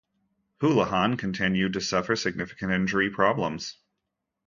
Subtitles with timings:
[0.61, 3.77] Houlihan continued to suffer significant injury problems.